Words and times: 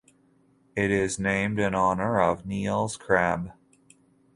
It 0.75 0.89
is 0.89 1.19
named 1.19 1.59
in 1.59 1.75
honor 1.75 2.19
of 2.19 2.43
Niels 2.43 2.97
Krabbe. 2.97 3.53